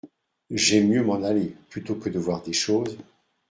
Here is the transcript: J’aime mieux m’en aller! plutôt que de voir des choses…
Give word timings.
J’aime 0.49 0.87
mieux 0.87 1.03
m’en 1.03 1.21
aller! 1.21 1.55
plutôt 1.69 1.93
que 1.93 2.09
de 2.09 2.17
voir 2.17 2.41
des 2.41 2.53
choses… 2.53 2.97